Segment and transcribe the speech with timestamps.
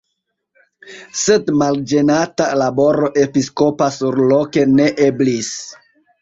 [1.23, 5.53] Sed malĝenata laboro episkopa surloke ne eblis.